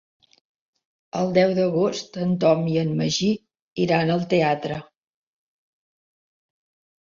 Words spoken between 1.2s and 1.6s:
deu